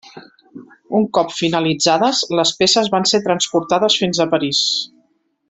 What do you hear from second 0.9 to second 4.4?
Un cop finalitzades, les peces van ser transportades fins a